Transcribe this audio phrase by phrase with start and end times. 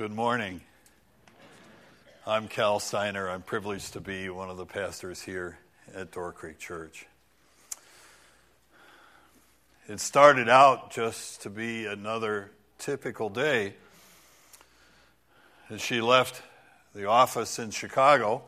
[0.00, 0.62] Good morning.
[2.26, 3.28] I'm Cal Steiner.
[3.28, 5.58] I'm privileged to be one of the pastors here
[5.94, 7.06] at Door Creek Church.
[9.88, 13.74] It started out just to be another typical day.
[15.68, 16.40] As she left
[16.94, 18.44] the office in Chicago,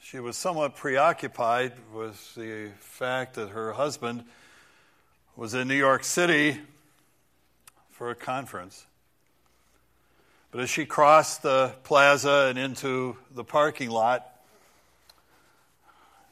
[0.00, 4.24] she was somewhat preoccupied with the fact that her husband
[5.36, 6.62] was in New York City
[7.94, 8.86] for a conference.
[10.50, 14.28] But as she crossed the plaza and into the parking lot,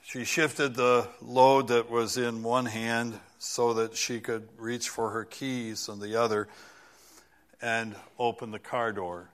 [0.02, 5.10] she shifted the load that was in one hand so that she could reach for
[5.10, 6.48] her keys on the other
[7.60, 9.28] and open the car door.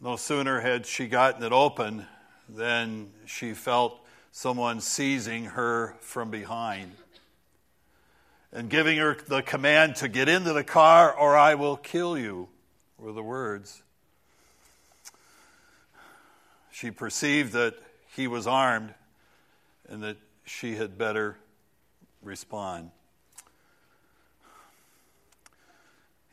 [0.00, 2.04] No sooner had she gotten it open
[2.48, 6.90] than she felt someone seizing her from behind
[8.58, 12.48] and giving her the command to get into the car or I will kill you,
[12.98, 13.84] were the words.
[16.72, 17.74] She perceived that
[18.16, 18.94] he was armed
[19.88, 21.38] and that she had better
[22.20, 22.90] respond.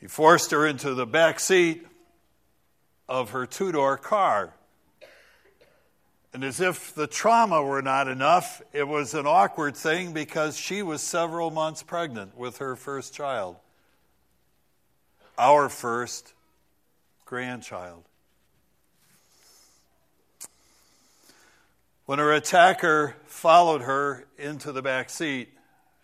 [0.02, 1.86] He forced her into the back seat
[3.08, 4.56] of her two door car.
[6.36, 10.82] And as if the trauma were not enough, it was an awkward thing because she
[10.82, 13.56] was several months pregnant with her first child,
[15.38, 16.34] our first
[17.24, 18.04] grandchild.
[22.06, 25.54] When her attacker followed her into the back seat,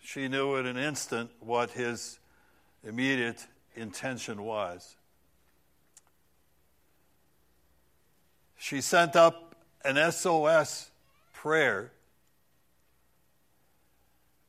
[0.02, 2.18] she knew in an instant what his
[2.82, 3.46] immediate
[3.76, 4.96] intention was.
[8.56, 9.51] She sent up
[9.84, 10.90] an SOS
[11.32, 11.92] prayer,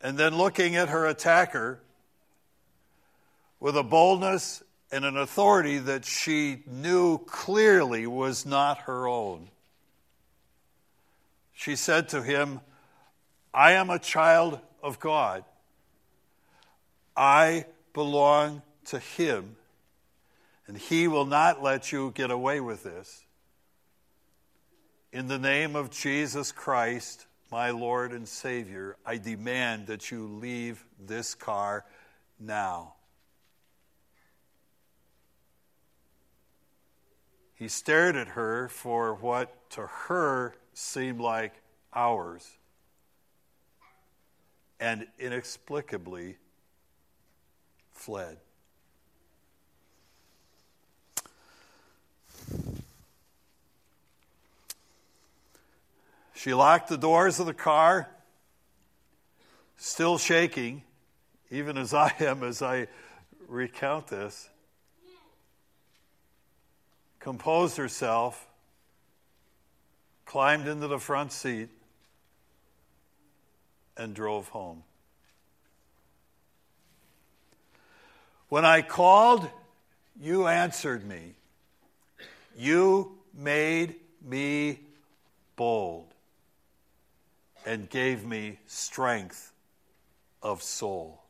[0.02, 1.80] and then looking at her attacker
[3.60, 9.50] with a boldness and an authority that she knew clearly was not her own.
[11.54, 12.60] She said to him,
[13.54, 15.46] I am a child of God.
[17.16, 19.56] I belong to Him,
[20.68, 23.24] and He will not let you get away with this.
[25.14, 30.84] In the name of Jesus Christ, my Lord and Savior, I demand that you leave
[31.00, 31.86] this car
[32.40, 32.96] now.
[37.54, 41.54] He stared at her for what to her seemed like
[41.94, 42.50] hours
[44.80, 46.38] and inexplicably
[47.92, 48.40] fled.
[56.44, 58.10] She locked the doors of the car,
[59.78, 60.84] still shaking,
[61.50, 62.88] even as I am as I
[63.48, 64.50] recount this.
[67.22, 68.46] Composed herself,
[70.26, 71.70] climbed into the front seat,
[73.96, 74.84] and drove home.
[78.50, 79.50] When I called,
[80.20, 81.36] you answered me.
[82.58, 84.82] You made me
[85.56, 86.13] bold
[87.66, 89.52] and gave me strength
[90.42, 91.22] of soul.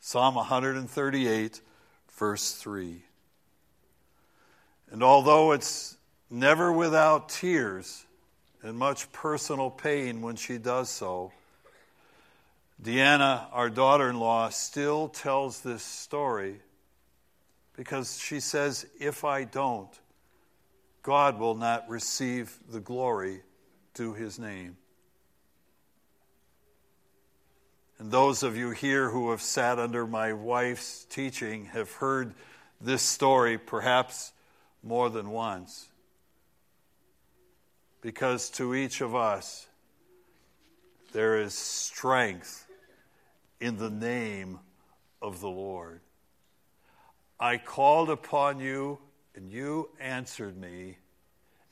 [0.00, 1.60] Psalm 138,
[2.16, 3.02] verse 3.
[4.90, 5.96] And although it's
[6.30, 8.04] never without tears
[8.62, 11.32] and much personal pain when she does so,
[12.82, 16.60] Deanna, our daughter in law, still tells this story
[17.76, 19.90] because she says, If I don't,
[21.02, 23.42] God will not receive the glory
[23.94, 24.76] to his name.
[27.98, 32.34] And those of you here who have sat under my wife's teaching have heard
[32.80, 34.32] this story perhaps
[34.84, 35.88] more than once.
[38.00, 39.66] Because to each of us,
[41.12, 42.66] there is strength
[43.60, 44.60] in the name
[45.20, 46.00] of the Lord.
[47.40, 48.98] I called upon you,
[49.34, 50.98] and you answered me,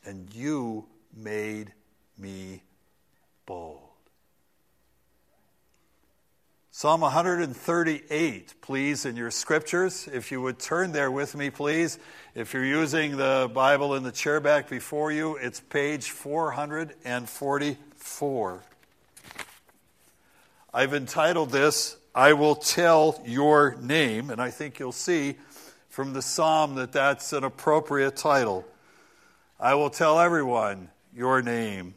[0.05, 0.87] and you
[1.17, 1.73] made
[2.19, 2.63] me
[3.47, 3.96] bold.
[6.79, 10.07] Psalm 138, please, in your scriptures.
[10.13, 11.99] If you would turn there with me, please.
[12.35, 18.63] If you're using the Bible in the chair back before you, it's page 444.
[20.75, 25.37] I've entitled this, I Will Tell Your Name, and I think you'll see
[25.89, 28.67] from the psalm that that's an appropriate title.
[29.59, 31.95] I will tell everyone your name.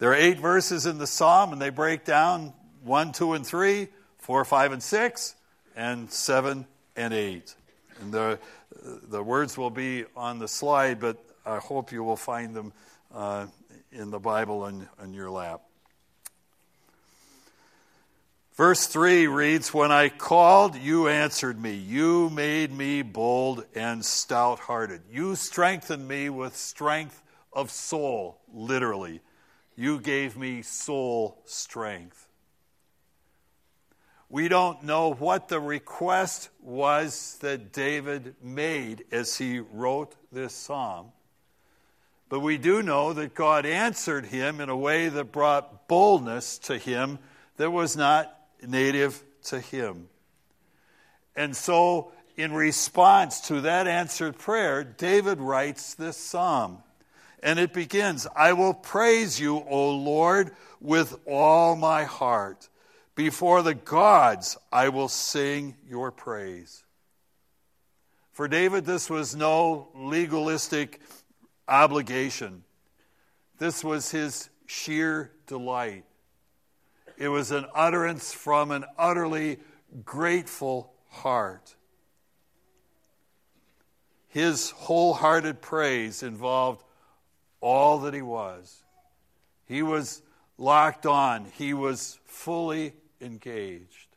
[0.00, 2.52] There are eight verses in the psalm, and they break down
[2.84, 3.88] 1, 2, and 3,
[4.18, 5.34] 4, 5, and 6,
[5.76, 6.66] and 7,
[6.96, 7.54] and 8.
[8.00, 8.38] And the,
[9.08, 12.72] the words will be on the slide, but I hope you will find them
[13.14, 13.46] uh,
[13.92, 15.62] in the Bible on, on your lap.
[18.60, 21.74] Verse 3 reads When I called, you answered me.
[21.74, 25.00] You made me bold and stout hearted.
[25.10, 27.22] You strengthened me with strength
[27.54, 29.22] of soul, literally.
[29.76, 32.28] You gave me soul strength.
[34.30, 41.08] We don't know what the request was that David made as he wrote this psalm.
[42.28, 46.78] But we do know that God answered him in a way that brought boldness to
[46.78, 47.18] him
[47.56, 48.32] that was not
[48.64, 50.08] native to him.
[51.34, 56.84] And so, in response to that answered prayer, David writes this psalm.
[57.42, 62.68] And it begins I will praise you, O Lord, with all my heart.
[63.14, 66.84] Before the gods, I will sing your praise.
[68.32, 71.00] For David, this was no legalistic
[71.68, 72.64] obligation,
[73.58, 76.04] this was his sheer delight.
[77.18, 79.58] It was an utterance from an utterly
[80.06, 81.76] grateful heart.
[84.28, 86.82] His wholehearted praise involved
[87.60, 88.84] all that he was.
[89.66, 90.22] He was
[90.56, 94.08] locked on, he was fully engaged.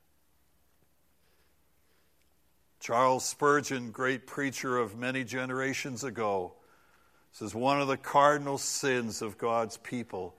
[2.79, 6.53] Charles Spurgeon, great preacher of many generations ago,
[7.31, 10.35] says one of the cardinal sins of God's people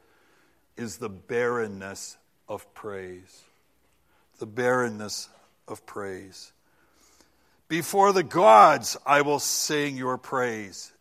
[0.77, 2.17] is the barrenness
[2.49, 3.45] of praise.
[4.39, 5.29] The barrenness
[5.67, 6.53] of praise.
[7.69, 10.93] Before the gods, I will sing your praise.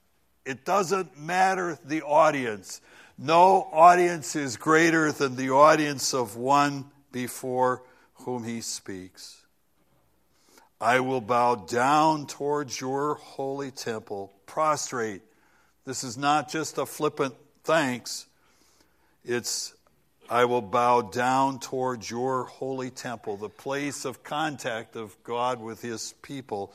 [0.46, 2.80] It doesn't matter the audience.
[3.18, 7.82] No audience is greater than the audience of one before
[8.16, 9.46] whom he speaks.
[10.82, 15.22] I will bow down towards your holy temple, prostrate.
[15.86, 18.26] This is not just a flippant thanks,
[19.24, 19.74] it's
[20.30, 25.82] I will bow down towards your holy temple, the place of contact of God with
[25.82, 26.74] his people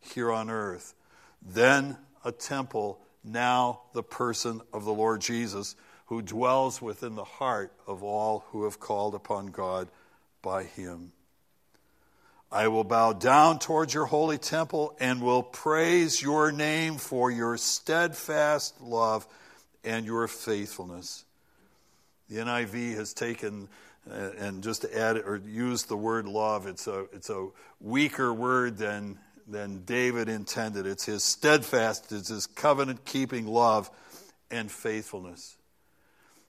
[0.00, 0.94] here on earth.
[1.42, 5.76] Then a temple, now the person of the Lord Jesus,
[6.10, 9.86] who dwells within the heart of all who have called upon God
[10.42, 11.12] by him.
[12.50, 17.56] I will bow down towards your holy temple and will praise your name for your
[17.56, 19.24] steadfast love
[19.84, 21.24] and your faithfulness.
[22.28, 23.68] The NIV has taken
[24.10, 26.66] uh, and just added or used the word love.
[26.66, 29.16] It's a, it's a weaker word than,
[29.46, 30.86] than David intended.
[30.86, 33.88] It's his steadfast, it's his covenant keeping love
[34.50, 35.56] and faithfulness.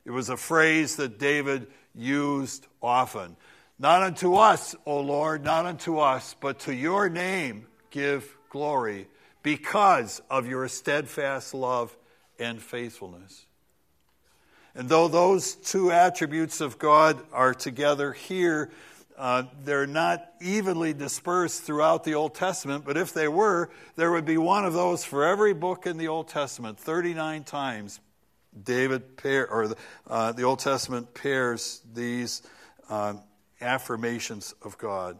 [0.05, 3.35] It was a phrase that David used often.
[3.77, 9.07] Not unto us, O Lord, not unto us, but to your name give glory
[9.43, 11.95] because of your steadfast love
[12.39, 13.45] and faithfulness.
[14.75, 18.71] And though those two attributes of God are together here,
[19.17, 24.25] uh, they're not evenly dispersed throughout the Old Testament, but if they were, there would
[24.25, 26.79] be one of those for every book in the Old Testament.
[26.79, 27.99] 39 times
[28.63, 29.77] David pair, or the,
[30.07, 32.41] uh, the Old Testament pairs these
[32.89, 33.13] uh,
[33.61, 35.19] affirmations of God,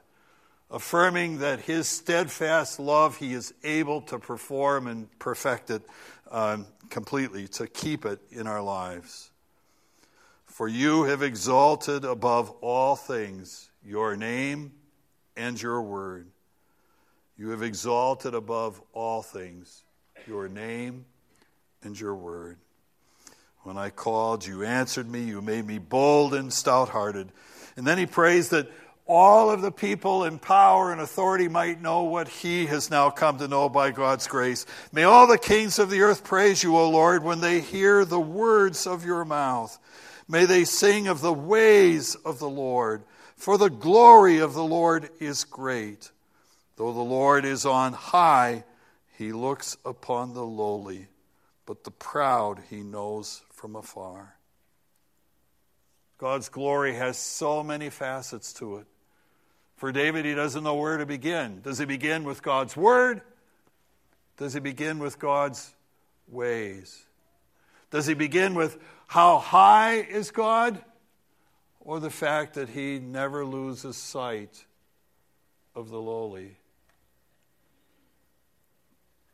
[0.69, 5.81] affirming that his steadfast love he is able to perform and perfect it
[6.29, 9.31] um, completely, to keep it in our lives.
[10.45, 14.73] For you have exalted above all things your name
[15.35, 16.27] and your word.
[17.37, 19.83] You have exalted above all things
[20.27, 21.05] your name
[21.81, 22.57] and your word.
[23.63, 25.23] When I called, you answered me.
[25.23, 27.31] You made me bold and stout hearted.
[27.75, 28.69] And then he prays that
[29.05, 33.37] all of the people in power and authority might know what he has now come
[33.39, 34.65] to know by God's grace.
[34.91, 38.19] May all the kings of the earth praise you, O Lord, when they hear the
[38.19, 39.77] words of your mouth.
[40.27, 43.03] May they sing of the ways of the Lord,
[43.35, 46.09] for the glory of the Lord is great.
[46.77, 48.63] Though the Lord is on high,
[49.17, 51.07] he looks upon the lowly,
[51.65, 54.35] but the proud he knows from afar.
[56.17, 58.87] God's glory has so many facets to it.
[59.77, 61.61] For David, he doesn't know where to begin.
[61.61, 63.21] Does he begin with God's word?
[64.37, 65.75] Does he begin with God's
[66.27, 67.05] ways?
[67.91, 70.83] Does he begin with how high is God?
[71.81, 74.65] Or the fact that he never loses sight
[75.75, 76.57] of the lowly?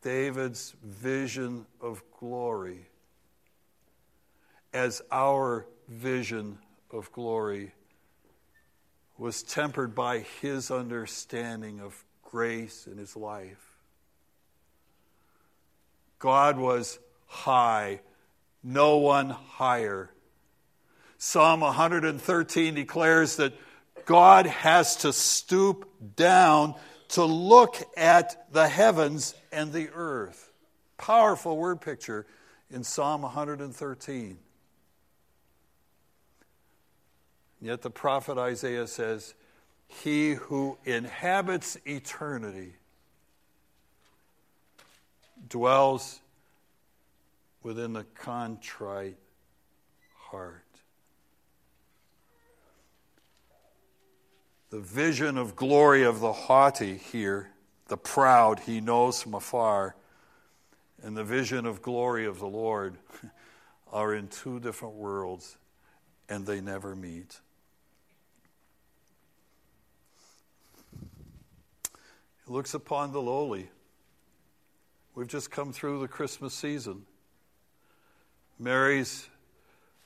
[0.01, 2.87] David's vision of glory
[4.73, 6.57] as our vision
[6.91, 7.71] of glory
[9.17, 13.77] was tempered by his understanding of grace in his life.
[16.19, 18.01] God was high,
[18.63, 20.11] no one higher.
[21.17, 23.53] Psalm 113 declares that
[24.05, 26.75] God has to stoop down
[27.09, 30.51] to look at the heavens and the earth.
[30.97, 32.25] Powerful word picture
[32.69, 34.37] in Psalm 113.
[37.61, 39.33] Yet the prophet Isaiah says,
[39.87, 42.73] He who inhabits eternity
[45.49, 46.19] dwells
[47.63, 49.17] within the contrite
[50.15, 50.63] heart.
[54.69, 57.51] The vision of glory of the haughty here,
[57.87, 59.95] the proud, he knows from afar,
[61.01, 62.97] and the vision of glory of the Lord
[63.91, 65.57] are in two different worlds,
[66.27, 67.39] and they never meet.
[72.49, 73.69] Looks upon the lowly.
[75.15, 77.05] We've just come through the Christmas season.
[78.57, 79.27] Mary's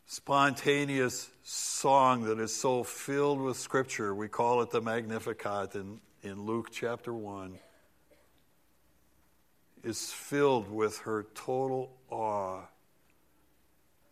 [0.08, 6.46] spontaneous song that is so filled with Scripture, we call it the Magnificat in, in
[6.46, 7.60] Luke chapter 1,
[9.84, 12.62] is filled with her total awe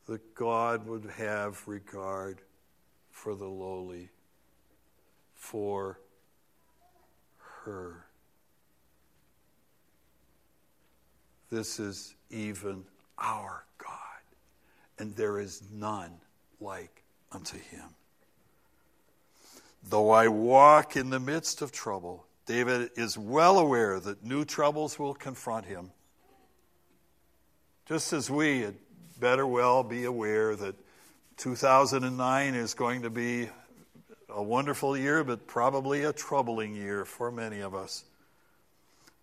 [0.05, 2.41] that God would have regard
[3.09, 4.09] for the lowly,
[5.33, 6.00] for
[7.63, 8.05] her.
[11.51, 12.85] This is even
[13.17, 13.89] our God,
[14.99, 16.11] and there is none
[16.61, 17.85] like unto him.
[19.83, 24.99] Though I walk in the midst of trouble, David is well aware that new troubles
[24.99, 25.91] will confront him.
[27.87, 28.75] Just as we had
[29.19, 30.75] better well be aware that
[31.37, 33.49] 2009 is going to be
[34.29, 38.03] a wonderful year, but probably a troubling year for many of us.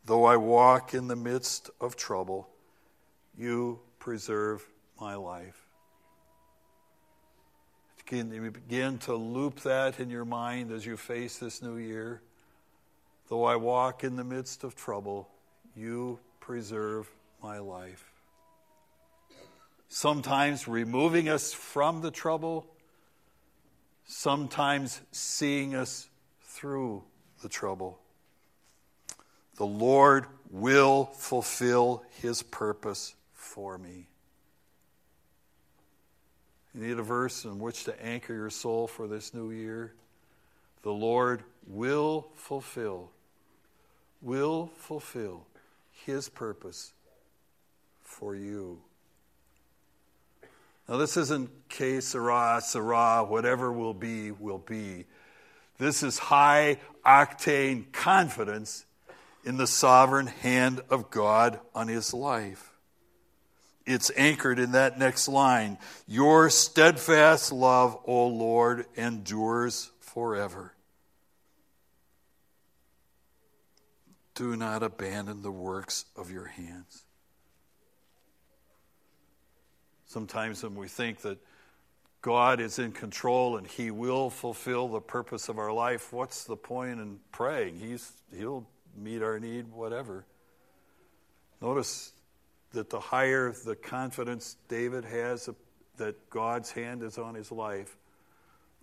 [0.07, 2.49] Though I walk in the midst of trouble,
[3.37, 4.65] you preserve
[5.01, 5.67] my life.
[8.07, 12.23] Can you begin to loop that in your mind as you face this new year?
[13.29, 15.29] Though I walk in the midst of trouble,
[15.75, 17.11] you preserve
[17.43, 18.13] my life.
[19.89, 22.65] Sometimes removing us from the trouble,
[24.05, 26.09] sometimes seeing us
[26.43, 27.03] through
[27.43, 27.99] the trouble.
[29.57, 34.07] The Lord will fulfill his purpose for me.
[36.75, 39.95] You need a verse in which to anchor your soul for this new year.
[40.83, 43.11] The Lord will fulfill,
[44.21, 45.47] will fulfill
[46.05, 46.93] his purpose
[48.03, 48.79] for you.
[50.87, 55.07] Now, this isn't que sera, sera, whatever will be, will be.
[55.79, 58.85] This is high octane confidence
[59.47, 62.73] in the sovereign hand of God on his life.
[63.87, 70.75] It's anchored in that next line Your steadfast love, O Lord, endures forever.
[74.35, 77.05] Do not abandon the works of your hands.
[80.07, 81.39] Sometimes when we think that
[82.21, 86.57] God is in control and He will fulfill the purpose of our life, what's the
[86.57, 87.79] point in praying?
[87.79, 90.25] He's, he'll meet our need, whatever.
[91.61, 92.13] Notice
[92.73, 95.49] that the higher the confidence David has
[95.97, 97.97] that God's hand is on his life,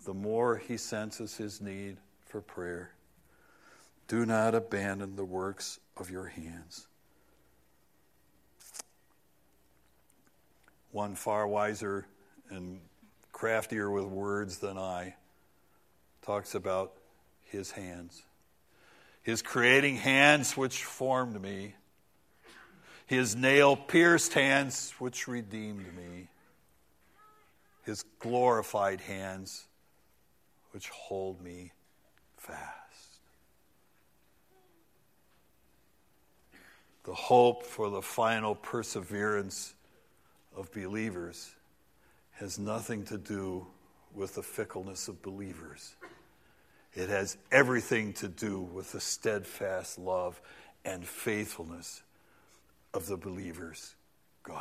[0.05, 2.91] the more he senses his need for prayer.
[4.07, 6.87] Do not abandon the works of your hands.
[10.91, 12.05] One far wiser
[12.49, 12.79] and
[13.31, 15.15] craftier with words than I
[16.21, 16.93] talks about
[17.45, 18.23] his hands
[19.23, 21.75] his creating hands which formed me,
[23.05, 26.27] his nail pierced hands which redeemed me,
[27.83, 29.65] his glorified hands
[30.71, 31.71] which hold me
[32.37, 32.83] fast.
[37.03, 39.73] The hope for the final perseverance
[40.55, 41.51] of believers
[42.31, 43.67] has nothing to do
[44.13, 45.95] with the fickleness of believers.
[46.95, 50.39] It has everything to do with the steadfast love
[50.85, 52.03] and faithfulness
[52.93, 53.95] of the believer's
[54.43, 54.59] God.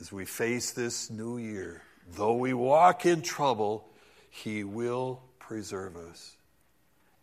[0.00, 3.88] As we face this new year, though we walk in trouble,
[4.30, 6.36] He will preserve us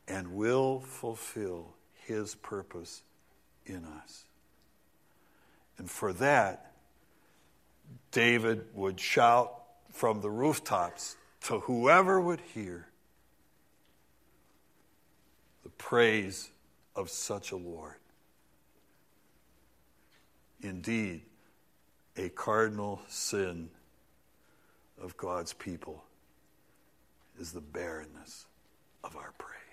[0.07, 1.73] and will fulfill
[2.05, 3.01] His purpose
[3.65, 4.25] in us.
[5.77, 6.73] And for that,
[8.11, 9.53] David would shout
[9.91, 11.15] from the rooftops
[11.45, 12.87] to whoever would hear
[15.63, 16.49] the praise
[16.95, 17.97] of such a Lord.
[20.61, 21.21] Indeed,
[22.17, 23.69] a cardinal sin
[24.99, 26.03] of God's people
[27.39, 28.47] is the barrenness
[29.03, 29.64] of our praise.